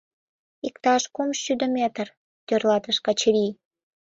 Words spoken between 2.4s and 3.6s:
тӧрлатыш Качырий.